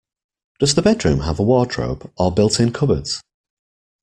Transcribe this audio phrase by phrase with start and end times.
[0.59, 3.21] Does the bedroom have a wardrobe, or built-in cupboards?